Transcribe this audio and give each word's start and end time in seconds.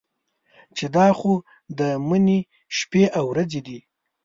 چې 0.75 0.85
دا 0.95 1.05
خو 1.17 1.33
د 1.79 1.81
مني 2.07 2.39
شپې 2.77 3.03
او 3.17 3.23
ورځې 3.31 3.61
دي. 3.67 3.79